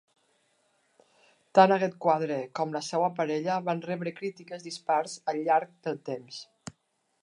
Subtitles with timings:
[1.59, 6.47] Tant aquest quadre com la seva parella van rebre crítiques dispars al llarg del temps.